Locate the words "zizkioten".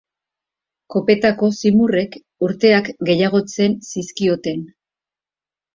3.93-4.67